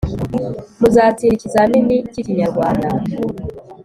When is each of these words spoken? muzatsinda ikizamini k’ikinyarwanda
muzatsinda 0.79 1.33
ikizamini 1.35 1.95
k’ikinyarwanda 2.11 2.87